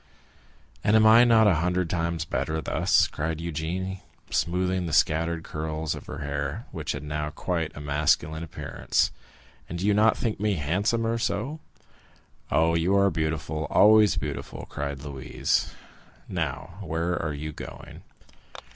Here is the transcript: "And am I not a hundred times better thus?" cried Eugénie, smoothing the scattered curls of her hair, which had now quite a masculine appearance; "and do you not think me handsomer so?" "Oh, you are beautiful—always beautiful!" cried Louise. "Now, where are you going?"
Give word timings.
"And 0.83 0.95
am 0.95 1.05
I 1.05 1.23
not 1.23 1.45
a 1.45 1.53
hundred 1.61 1.87
times 1.87 2.25
better 2.25 2.59
thus?" 2.59 3.05
cried 3.05 3.37
Eugénie, 3.37 3.99
smoothing 4.31 4.87
the 4.87 4.93
scattered 4.93 5.43
curls 5.43 5.93
of 5.93 6.07
her 6.07 6.17
hair, 6.25 6.65
which 6.71 6.93
had 6.93 7.03
now 7.03 7.29
quite 7.29 7.71
a 7.77 7.81
masculine 7.81 8.41
appearance; 8.43 9.11
"and 9.69 9.77
do 9.77 9.85
you 9.85 9.93
not 9.93 10.17
think 10.17 10.39
me 10.39 10.55
handsomer 10.55 11.19
so?" 11.19 11.59
"Oh, 12.49 12.73
you 12.73 12.97
are 12.97 13.11
beautiful—always 13.11 14.17
beautiful!" 14.17 14.65
cried 14.69 15.01
Louise. 15.03 15.71
"Now, 16.27 16.79
where 16.81 17.15
are 17.21 17.35
you 17.35 17.51
going?" 17.51 18.01